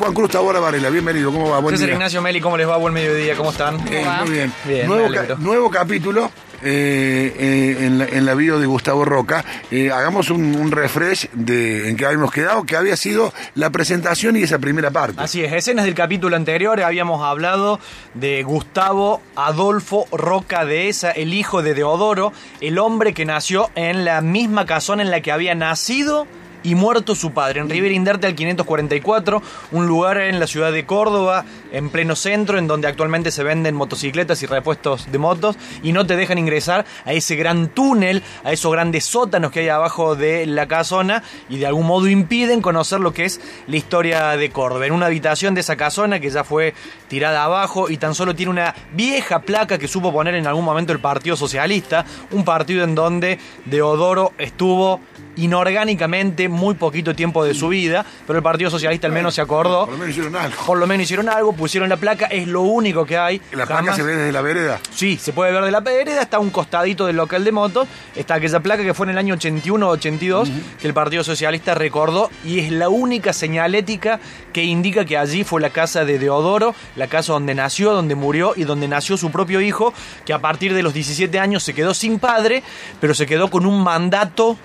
[0.00, 1.58] Juan Cruz Tabora Varela, bienvenido, ¿cómo va?
[1.58, 1.94] Buen César día.
[1.96, 2.78] Ignacio Meli, ¿cómo les va?
[2.78, 3.76] Buen mediodía, ¿cómo están?
[3.92, 4.52] Eh, muy bien.
[4.64, 6.30] Bien, nuevo, ca- nuevo capítulo
[6.62, 9.44] eh, eh, en, la, en la bio de Gustavo Roca.
[9.70, 14.38] Eh, hagamos un, un refresh de en que habíamos quedado, que había sido la presentación
[14.38, 15.20] y esa primera parte.
[15.20, 17.78] Así es, escenas del capítulo anterior habíamos hablado
[18.14, 22.32] de Gustavo Adolfo Roca Dehesa, el hijo de Deodoro,
[22.62, 26.26] el hombre que nació en la misma casona en la que había nacido
[26.62, 29.42] y muerto su padre, en Rivera Inderte al 544,
[29.72, 33.74] un lugar en la ciudad de Córdoba, en pleno centro, en donde actualmente se venden
[33.74, 38.52] motocicletas y repuestos de motos, y no te dejan ingresar a ese gran túnel, a
[38.52, 43.00] esos grandes sótanos que hay abajo de la casona, y de algún modo impiden conocer
[43.00, 44.86] lo que es la historia de Córdoba.
[44.86, 46.74] En una habitación de esa casona que ya fue
[47.08, 50.92] tirada abajo y tan solo tiene una vieja placa que supo poner en algún momento
[50.92, 55.00] el Partido Socialista, un partido en donde Deodoro estuvo
[55.44, 59.86] inorgánicamente muy poquito tiempo de su vida, pero el Partido Socialista al menos se acordó.
[59.86, 60.64] Por lo menos hicieron algo.
[60.66, 63.40] Por lo menos hicieron algo, pusieron la placa, es lo único que hay.
[63.52, 64.80] La placa Jamás- se ve desde la vereda.
[64.94, 67.88] Sí, se puede ver de la vereda, está a un costadito del local de motos,
[68.14, 70.50] está aquella placa que fue en el año 81 o 82
[70.80, 74.20] que el Partido Socialista recordó y es la única señalética
[74.52, 78.52] que indica que allí fue la casa de Deodoro, la casa donde nació, donde murió
[78.56, 79.92] y donde nació su propio hijo,
[80.24, 82.62] que a partir de los 17 años se quedó sin padre,
[83.00, 84.56] pero se quedó con un mandato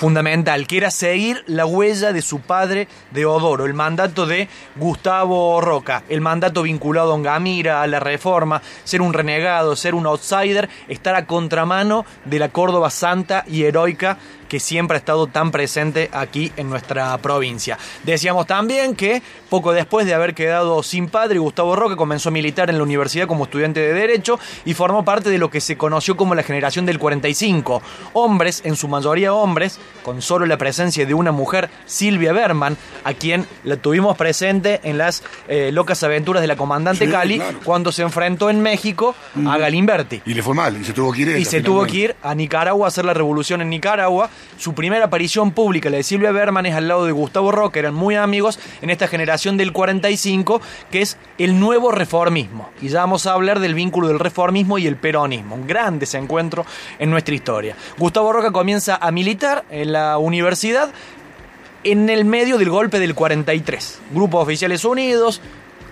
[0.00, 6.04] fundamental, que era seguir la huella de su padre Deodoro, el mandato de Gustavo Roca,
[6.08, 10.70] el mandato vinculado a Don Gamira, a la reforma, ser un renegado, ser un outsider,
[10.88, 14.16] estar a contramano de la Córdoba santa y heroica
[14.50, 17.78] que siempre ha estado tan presente aquí en nuestra provincia.
[18.02, 22.68] Decíamos también que poco después de haber quedado sin padre, Gustavo Roca comenzó a militar
[22.68, 26.16] en la universidad como estudiante de Derecho y formó parte de lo que se conoció
[26.16, 27.80] como la generación del 45.
[28.12, 33.14] Hombres, en su mayoría hombres, con solo la presencia de una mujer, Silvia Berman, a
[33.14, 37.58] quien la tuvimos presente en las eh, locas aventuras de la comandante Sí, Cali, claro.
[37.64, 39.14] cuando se enfrentó en México
[39.46, 40.22] a Galimberti.
[40.26, 42.34] Y le fue mal, y se tuvo que ir Y se tuvo que ir a
[42.34, 44.28] Nicaragua a hacer la revolución en Nicaragua.
[44.58, 47.94] Su primera aparición pública, la de Silvia Berman, es al lado de Gustavo Roca, eran
[47.94, 52.68] muy amigos en esta generación del 45, que es el nuevo reformismo.
[52.82, 56.66] Y ya vamos a hablar del vínculo del reformismo y el peronismo, un gran desencuentro
[56.98, 57.76] en nuestra historia.
[57.98, 60.90] Gustavo Roca comienza a militar en la universidad
[61.82, 64.00] en el medio del golpe del 43.
[64.12, 65.40] Grupos oficiales unidos,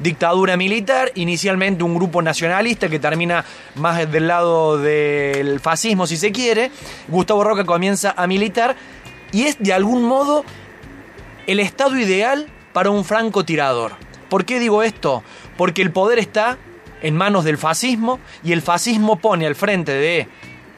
[0.00, 3.44] dictadura militar, inicialmente un grupo nacionalista que termina
[3.74, 6.70] más del lado del fascismo si se quiere.
[7.08, 8.76] Gustavo Roca comienza a militar
[9.32, 10.44] y es de algún modo
[11.46, 13.92] el estado ideal para un francotirador.
[14.28, 15.22] ¿Por qué digo esto?
[15.56, 16.58] Porque el poder está
[17.02, 20.28] en manos del fascismo y el fascismo pone al frente de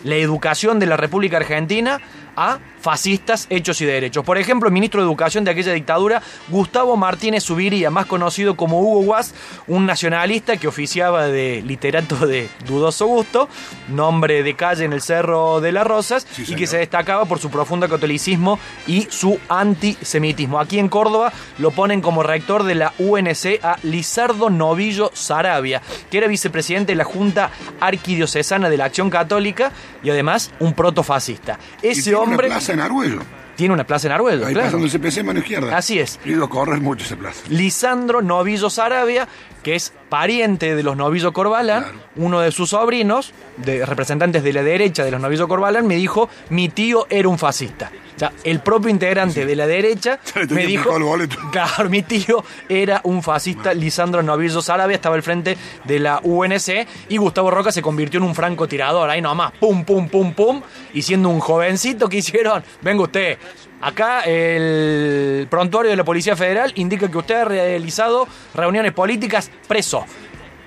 [0.04, 2.00] la educación de la República Argentina
[2.36, 4.24] a fascistas hechos y derechos.
[4.24, 8.80] Por ejemplo, el ministro de Educación de aquella dictadura, Gustavo Martínez Subiría, más conocido como
[8.80, 9.34] Hugo Guas,
[9.66, 13.48] un nacionalista que oficiaba de literato de dudoso gusto,
[13.88, 17.38] nombre de calle en el Cerro de las Rosas, Sí, y que se destacaba por
[17.38, 20.60] su profundo catolicismo y su antisemitismo.
[20.60, 26.18] Aquí en Córdoba lo ponen como rector de la UNC a Lizardo Novillo Sarabia, que
[26.18, 31.58] era vicepresidente de la Junta Arquidiocesana de la Acción Católica y además un protofascista.
[31.82, 33.20] Ese hombre plaza en Arguello.
[33.56, 34.68] tiene una plaza en Arguello, Ahí claro.
[34.68, 35.76] pasando el CPC, mano izquierda.
[35.76, 36.18] Así es.
[36.24, 37.42] Y lo corres mucho esa plaza.
[37.50, 39.28] Lisandro Novillo Sarabia,
[39.62, 41.98] que es pariente de los Novillo Corbalán, Claro.
[42.16, 46.30] uno de sus sobrinos, de representantes de la derecha de los Novillo Corbalán, me dijo,
[46.48, 47.90] mi tío era un fascista.
[48.20, 50.20] Sea, el propio integrante de la derecha
[50.50, 50.90] me dijo,
[51.52, 56.86] claro, mi tío era un fascista, Lisandro Novillo Sarabia estaba al frente de la UNC
[57.08, 60.60] y Gustavo Roca se convirtió en un francotirador, ahí nomás, pum, pum, pum, pum,
[60.92, 63.38] y siendo un jovencito que hicieron, venga usted,
[63.80, 70.04] acá el prontuario de la Policía Federal indica que usted ha realizado reuniones políticas preso.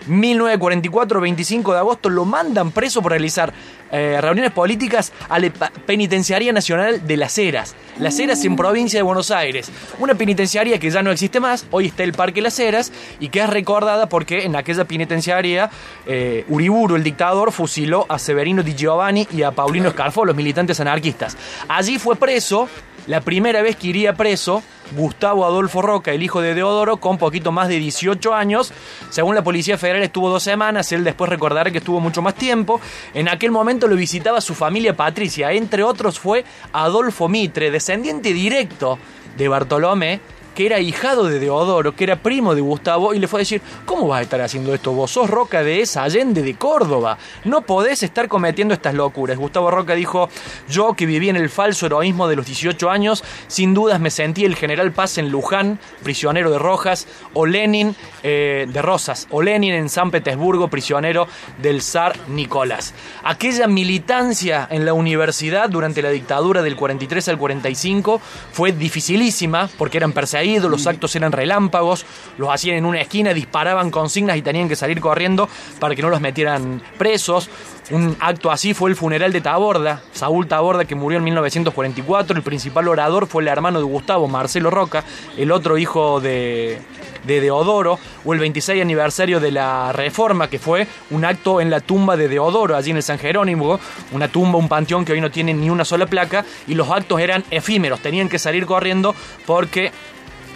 [0.08, 3.54] 1944, 25 de agosto, lo mandan preso por realizar
[3.92, 7.76] eh, reuniones políticas a la Penitenciaría Nacional de Las Heras.
[8.00, 9.72] Las Heras en provincia de Buenos Aires.
[10.00, 13.42] Una penitenciaria que ya no existe más, hoy está el Parque Las Heras y que
[13.42, 15.70] es recordada porque en aquella penitenciaria
[16.08, 20.80] eh, Uriburu, el dictador, fusiló a Severino Di Giovanni y a Paulino Scarfo, los militantes
[20.80, 21.38] anarquistas.
[21.68, 22.68] Allí fue preso,
[23.08, 24.64] la primera vez que iría preso,
[24.96, 28.72] Gustavo Adolfo Roca, el hijo de Deodoro, con poquito más de 18 años.
[29.10, 32.80] Según la Policía Federal estuvo dos semanas, él después recordará que estuvo mucho más tiempo.
[33.14, 39.00] En aquel momento lo visitaba su familia Patricia, entre otros fue Adolfo Mitre, descendiente directo
[39.38, 40.22] de Bartolomé
[40.56, 43.62] que era hijado de Deodoro, que era primo de Gustavo, y le fue a decir,
[43.86, 44.92] ¿cómo vas a estar haciendo esto?
[44.92, 49.38] Vos sos Roca de esa Allende de Córdoba, no podés estar cometiendo estas locuras.
[49.38, 50.30] Gustavo Roca dijo,
[50.70, 54.46] yo que viví en el falso heroísmo de los 18 años, sin dudas me sentí
[54.46, 59.74] el general Paz en Luján, prisionero de Rojas, o Lenin eh, de Rosas, o Lenin
[59.74, 61.28] en San Petersburgo, prisionero
[61.62, 62.94] del zar Nicolás.
[63.24, 68.22] Aquella militancia en la universidad durante la dictadura del 43 al 45
[68.52, 72.06] fue dificilísima porque eran perseguidos, los actos eran relámpagos,
[72.38, 75.48] los hacían en una esquina, disparaban consignas y tenían que salir corriendo
[75.80, 77.50] para que no los metieran presos.
[77.92, 82.44] Un acto así fue el funeral de Taborda, Saúl Taborda que murió en 1944, el
[82.44, 85.04] principal orador fue el hermano de Gustavo, Marcelo Roca,
[85.38, 86.80] el otro hijo de,
[87.26, 91.82] de Deodoro, o el 26 aniversario de la Reforma, que fue un acto en la
[91.82, 93.80] tumba de Deodoro, allí en el San Jerónimo,
[94.12, 97.20] una tumba, un panteón que hoy no tiene ni una sola placa, y los actos
[97.20, 99.92] eran efímeros, tenían que salir corriendo porque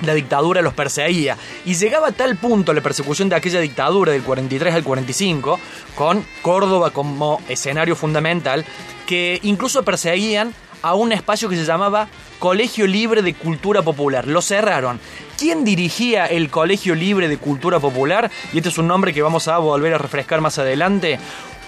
[0.01, 1.38] la dictadura los perseguía.
[1.65, 5.59] Y llegaba a tal punto la persecución de aquella dictadura del 43 al 45,
[5.95, 8.65] con Córdoba como escenario fundamental,
[9.05, 12.07] que incluso perseguían a un espacio que se llamaba
[12.39, 14.27] Colegio Libre de Cultura Popular.
[14.27, 14.99] Lo cerraron.
[15.38, 18.29] ¿Quién dirigía el Colegio Libre de Cultura Popular?
[18.53, 21.19] Y este es un nombre que vamos a volver a refrescar más adelante.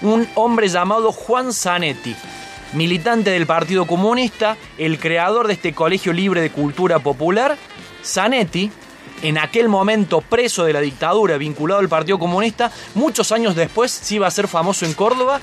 [0.02, 2.14] Un hombre llamado Juan Zanetti
[2.72, 7.56] militante del Partido Comunista, el creador de este Colegio Libre de Cultura Popular,
[8.04, 8.70] Zanetti,
[9.22, 14.16] en aquel momento preso de la dictadura, vinculado al Partido Comunista, muchos años después sí
[14.16, 15.40] iba a ser famoso en Córdoba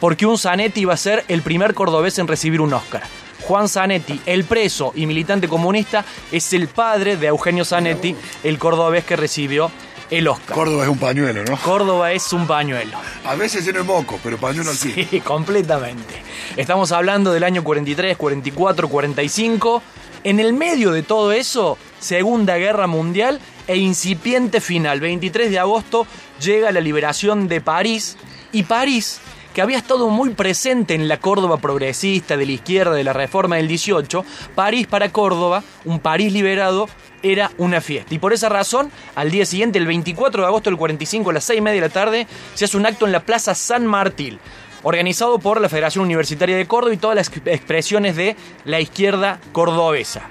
[0.00, 3.02] porque un Zanetti iba a ser el primer cordobés en recibir un Oscar.
[3.42, 8.14] Juan Zanetti, el preso y militante comunista, es el padre de Eugenio Zanetti,
[8.44, 9.70] el cordobés que recibió
[10.10, 10.54] el Oscar.
[10.54, 11.56] Córdoba es un pañuelo, ¿no?
[11.56, 12.98] Córdoba es un pañuelo.
[13.24, 16.22] A veces de moco, pero pañuelo al Sí, completamente.
[16.56, 19.82] Estamos hablando del año 43, 44, 45.
[20.24, 25.00] En el medio de todo eso, Segunda Guerra Mundial e incipiente final.
[25.00, 26.06] 23 de agosto
[26.40, 28.16] llega la liberación de París
[28.52, 29.20] y París
[29.52, 33.56] que había estado muy presente en la Córdoba progresista, de la izquierda, de la reforma
[33.56, 34.24] del 18,
[34.54, 36.88] París para Córdoba, un París liberado,
[37.22, 38.14] era una fiesta.
[38.14, 41.44] Y por esa razón, al día siguiente, el 24 de agosto del 45, a las
[41.44, 44.38] 6 y media de la tarde, se hace un acto en la Plaza San Martín,
[44.82, 50.28] organizado por la Federación Universitaria de Córdoba y todas las expresiones de la izquierda cordobesa.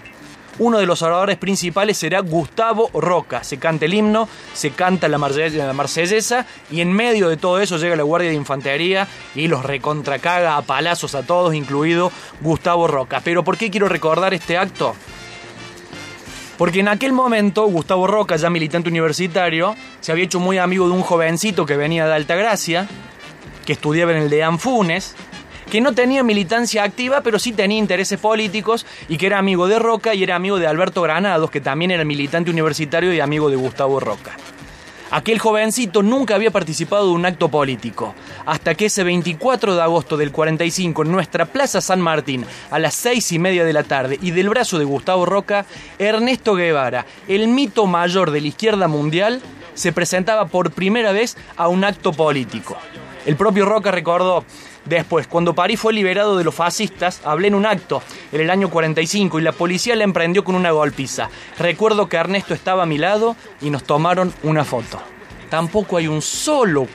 [0.60, 3.44] Uno de los oradores principales será Gustavo Roca.
[3.44, 7.96] Se canta el himno, se canta la, marsellesa y en medio de todo eso llega
[7.96, 12.12] la Guardia de Infantería y los recontracaga a palazos a todos, incluido
[12.42, 13.22] Gustavo Roca.
[13.24, 14.94] Pero ¿por qué quiero recordar este acto?
[16.58, 20.94] Porque en aquel momento Gustavo Roca, ya militante universitario, se había hecho muy amigo de
[20.94, 22.88] un jovencito que venía de Altagracia,
[23.72, 25.16] estudiaba en el de Anfunes,
[25.72, 29.80] que no tenía militancia activa, pero sí tenía intereses políticos y que era amigo de
[29.80, 33.56] Roca y era amigo de Alberto Granados, que también era militante universitario y amigo de
[33.56, 34.36] Gustavo Roca.
[35.12, 38.16] Aquel jovencito nunca había participado de un acto político,
[38.46, 42.94] hasta que ese 24 de agosto del 45 en nuestra Plaza San Martín, a las
[42.94, 45.66] seis y media de la tarde, y del brazo de Gustavo Roca,
[46.00, 49.42] Ernesto Guevara, el mito mayor de la izquierda mundial,
[49.74, 52.78] se presentaba por primera vez a un acto político.
[53.26, 54.44] El propio Roca recordó,
[54.86, 58.02] Después, cuando París fue liberado de los fascistas, hablé en un acto
[58.32, 61.30] en el año 45 y la policía le emprendió con una golpiza.
[61.60, 65.00] Recuerdo que Ernesto estaba a mi lado y nos tomaron una foto.
[65.50, 66.88] Tampoco hay un solo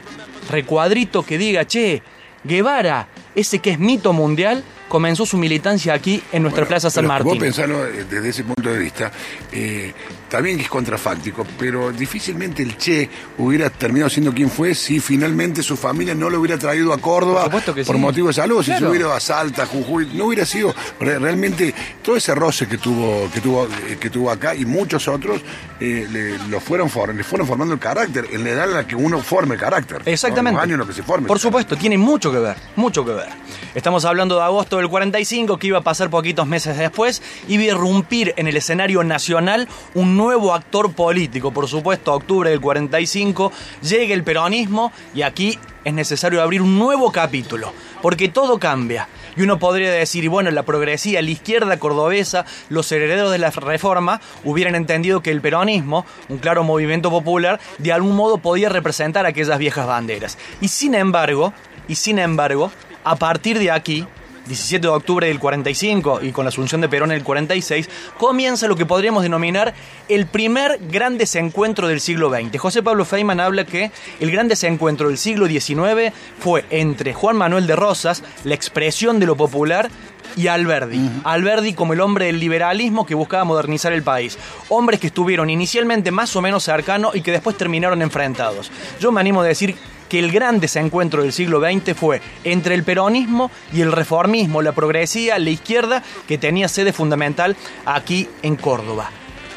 [0.50, 2.02] recuadrito que diga, che,
[2.42, 7.28] Guevara, ese que es mito mundial, comenzó su militancia aquí en nuestra Plaza San Martín.
[7.28, 9.10] Vos pensarlo desde ese punto de vista,
[9.52, 9.92] eh,
[10.28, 13.08] también es contrafáctico, pero difícilmente el Che
[13.38, 17.48] hubiera terminado siendo quien fue si finalmente su familia no lo hubiera traído a Córdoba
[17.50, 21.74] por, motivos de salud, si se hubiera ido a Salta, Jujuy, no hubiera sido realmente
[22.02, 25.40] todo ese roce que tuvo, que tuvo, eh, que tuvo acá y muchos otros
[25.80, 28.96] eh, le, lo fueron, le fueron formando el carácter, en la edad en la que
[28.96, 30.02] uno forme el carácter.
[30.06, 30.60] Exactamente.
[30.60, 31.28] años en lo que se forme.
[31.28, 33.28] Por supuesto, tiene mucho que ver, mucho que ver.
[33.74, 37.66] Estamos hablando de agosto del 45, que iba a pasar poquitos meses después, iba a
[37.66, 41.52] irrumpir en el escenario nacional un nuevo actor político.
[41.52, 43.52] Por supuesto, octubre del 45
[43.82, 49.08] llega el peronismo y aquí es necesario abrir un nuevo capítulo, porque todo cambia.
[49.36, 54.20] Y uno podría decir, bueno, la progresía, la izquierda cordobesa, los herederos de la reforma
[54.44, 59.58] hubieran entendido que el peronismo, un claro movimiento popular, de algún modo podía representar aquellas
[59.58, 60.38] viejas banderas.
[60.60, 61.52] Y sin embargo,
[61.86, 62.72] y sin embargo,
[63.04, 64.06] a partir de aquí,
[64.46, 67.88] 17 de octubre del 45 y con la asunción de Perón en el 46,
[68.18, 69.74] comienza lo que podríamos denominar
[70.08, 72.58] el primer gran desencuentro del siglo XX.
[72.58, 77.66] José Pablo Feynman habla que el gran desencuentro del siglo XIX fue entre Juan Manuel
[77.66, 79.90] de Rosas, la expresión de lo popular,
[80.36, 81.10] y Alberdi.
[81.24, 84.38] Alberdi como el hombre del liberalismo que buscaba modernizar el país.
[84.68, 88.70] Hombres que estuvieron inicialmente más o menos cercanos y que después terminaron enfrentados.
[89.00, 89.76] Yo me animo a decir
[90.08, 94.72] que el gran desencuentro del siglo XX fue entre el peronismo y el reformismo, la
[94.72, 99.10] progresía, la izquierda, que tenía sede fundamental aquí en Córdoba.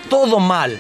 [0.09, 0.79] Todo mal,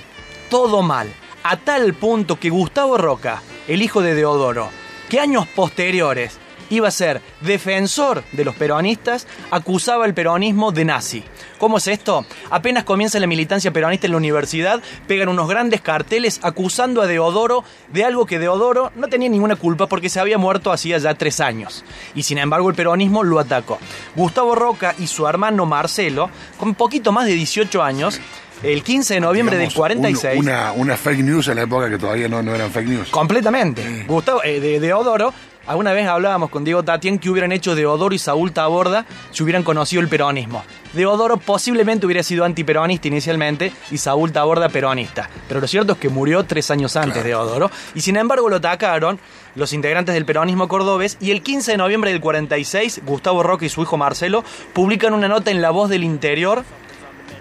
[0.49, 1.07] todo mal,
[1.43, 4.69] a tal punto que Gustavo Roca, el hijo de Deodoro,
[5.09, 6.37] que años posteriores
[6.69, 11.23] iba a ser defensor de los peronistas, acusaba al peronismo de nazi.
[11.57, 12.25] ¿Cómo es esto?
[12.49, 17.63] Apenas comienza la militancia peronista en la universidad, pegan unos grandes carteles acusando a Deodoro
[17.91, 21.39] de algo que Deodoro no tenía ninguna culpa porque se había muerto hacía ya tres
[21.39, 21.83] años.
[22.15, 23.77] Y sin embargo el peronismo lo atacó.
[24.15, 28.21] Gustavo Roca y su hermano Marcelo, con poquito más de 18 años,
[28.63, 30.39] el 15 de noviembre del 46.
[30.39, 33.09] una, una, fake news en la época que todavía no, no eran fake news.
[33.09, 34.05] Completamente.
[34.07, 35.33] Gustavo, eh, de, Deodoro
[35.69, 39.61] Alguna vez hablábamos con Diego Tatien que hubieran hecho Deodoro y Saúl Taborda si hubieran
[39.61, 40.63] conocido el peronismo.
[40.93, 45.29] Deodoro posiblemente hubiera sido antiperonista inicialmente y Saúl Taborda peronista.
[45.47, 48.55] Pero lo cierto es que murió tres años antes de Deodoro y sin embargo lo
[48.55, 49.19] atacaron
[49.53, 53.69] los integrantes del peronismo cordobés y el 15 de noviembre del 46 Gustavo Roque y
[53.69, 56.63] su hijo Marcelo publican una nota en La Voz del Interior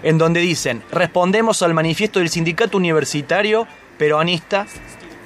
[0.03, 3.65] en donde dicen, respondemos al manifiesto del sindicato universitario
[3.97, 4.67] peronista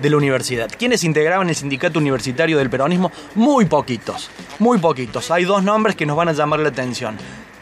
[0.03, 0.69] de la universidad.
[0.77, 3.11] ¿Quiénes integraban el sindicato universitario del peronismo?
[3.35, 4.29] Muy poquitos,
[4.59, 5.31] muy poquitos.
[5.31, 7.17] Hay dos nombres que nos van a llamar la atención.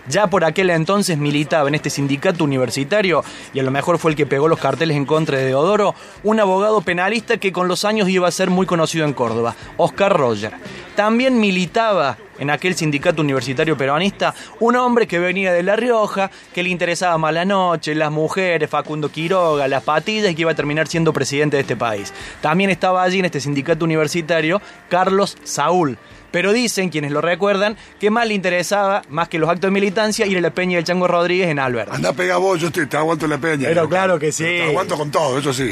[0.08, 4.18] Ya por aquel entonces militaba en este sindicato universitario, y a lo mejor fue el
[4.18, 5.94] que pegó los carteles en contra de Deodoro,
[6.24, 10.18] un abogado penalista que con los años iba a ser muy conocido en Córdoba, Oscar
[10.18, 10.54] Roger.
[10.96, 16.64] También militaba en aquel sindicato universitario peronista, un hombre que venía de La Rioja, que
[16.64, 20.56] le interesaba más la noche, las mujeres, Facundo Quiroga, las patillas y que iba a
[20.56, 22.12] terminar siendo presidente de este país.
[22.42, 26.00] También estaba allí en este sindicato universitario Carlos Saúl.
[26.32, 30.26] Pero dicen, quienes lo recuerdan, que más le interesaba, más que los actos de militancia,
[30.26, 31.94] ir a la Peña del Chango Rodríguez en Albert.
[31.94, 33.68] Anda, pega vos, yo te, te aguanto la Peña.
[33.68, 34.46] Pero claro que sí.
[34.46, 35.72] Te aguanto con todo, eso sí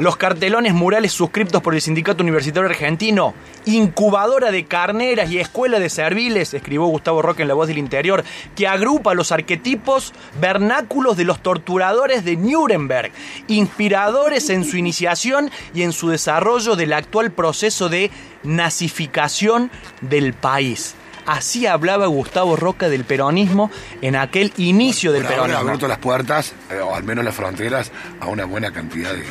[0.00, 3.34] los cartelones murales suscriptos por el Sindicato Universitario Argentino,
[3.66, 8.24] incubadora de carneras y escuela de serviles, escribió Gustavo Roque en La Voz del Interior,
[8.56, 13.12] que agrupa los arquetipos vernáculos de los torturadores de Nuremberg,
[13.46, 18.10] inspiradores en su iniciación y en su desarrollo del actual proceso de
[18.42, 20.94] nazificación del país.
[21.26, 25.58] Así hablaba Gustavo Roca del peronismo en aquel inicio del peronismo.
[25.58, 29.24] Ha abierto las puertas, eh, o al menos las fronteras, a una buena cantidad de,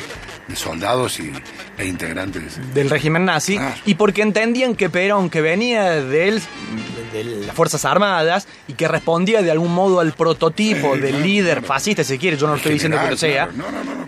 [0.56, 1.32] soldados y,
[1.78, 3.74] e integrantes del régimen nazi ah.
[3.86, 6.40] y porque entendían que Perón, que venía de,
[7.12, 12.04] de las Fuerzas Armadas y que respondía de algún modo al prototipo del líder fascista,
[12.04, 13.48] si quiere, yo no estoy diciendo que lo sea,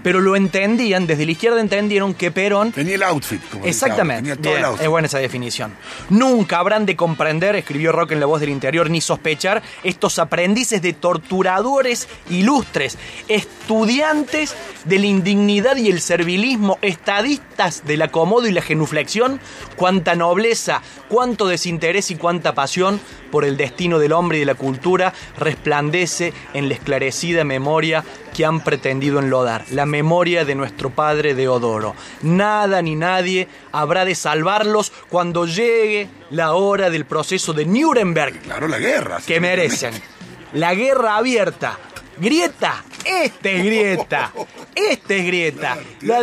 [0.02, 2.72] pero lo entendían, desde la izquierda entendieron que Perón...
[2.72, 3.40] Tenía el outfit.
[3.50, 4.32] Como Exactamente,
[4.80, 5.74] es buena esa definición.
[6.10, 10.82] Nunca habrán de comprender, escribió Rock en La Voz del Interior, ni sospechar estos aprendices
[10.82, 14.54] de torturadores ilustres, estudiantes
[14.84, 19.40] de la indignidad y el servilismo, estadistas del acomodo y la genuflexión,
[19.76, 22.91] cuánta nobleza, cuánto desinterés y cuánta pasión
[23.30, 28.44] por el destino del hombre y de la cultura resplandece en la esclarecida memoria que
[28.44, 31.94] han pretendido enlodar, la memoria de nuestro padre Deodoro.
[32.22, 38.40] Nada ni nadie habrá de salvarlos cuando llegue la hora del proceso de Nuremberg.
[38.40, 39.18] Claro, la guerra.
[39.26, 39.94] Que merecen.
[40.52, 41.78] La guerra abierta.
[42.18, 44.32] Grieta, este es Grieta.
[44.74, 45.78] Este es Grieta.
[46.02, 46.20] La,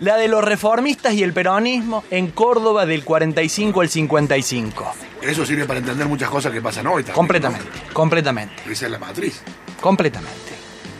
[0.00, 4.94] la de los reformistas y el peronismo en Córdoba del 45 al 55.
[5.22, 7.14] Eso sirve para entender muchas cosas que pasan hoy también.
[7.14, 8.54] Completamente, completamente.
[8.70, 9.42] Esa es la matriz.
[9.80, 10.52] Completamente.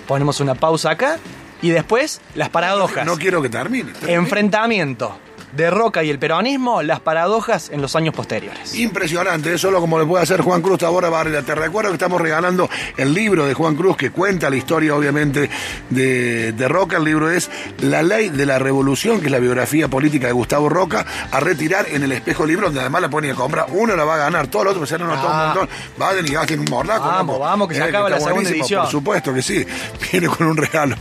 [0.07, 1.19] Ponemos una pausa acá
[1.63, 3.05] y después las paradojas.
[3.05, 3.93] No, quiero que termine.
[4.07, 5.19] Enfrentamiento
[5.53, 8.75] de Roca y el peronismo, las paradojas en los años posteriores.
[8.75, 11.43] Impresionante, eso lo como le puede hacer Juan Cruz Tabora Barrera.
[11.43, 15.49] Te recuerdo que estamos regalando el libro de Juan Cruz que cuenta la historia, obviamente,
[15.91, 16.99] de, de Roca.
[16.99, 17.51] El libro es
[17.81, 21.87] La Ley de la Revolución, que es la biografía política de Gustavo Roca, a retirar
[21.91, 23.67] en el espejo libro, donde además la ponen a comprar.
[23.71, 25.53] Uno la va a ganar, todo el otro, pues no todo un ah.
[25.55, 25.69] montón.
[25.97, 27.07] Vayan y gasten un morlaco.
[27.07, 28.83] Vamos, vamos, que se eh, acaba la segunda edición.
[28.83, 29.65] Por supuesto que sí,
[30.13, 30.97] viene con un regalo.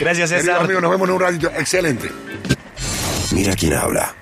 [0.00, 0.44] Gracias, César.
[0.44, 1.50] Querido amigo, nos vemos en un ratito.
[1.56, 2.29] Excelente.
[3.32, 4.16] Mira quién habla.